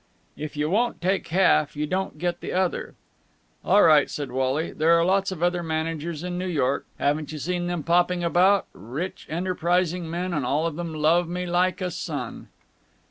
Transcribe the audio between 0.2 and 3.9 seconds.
"If you won't take half, you don't get the other." "All